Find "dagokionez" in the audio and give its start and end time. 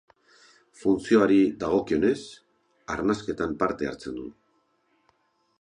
1.65-2.23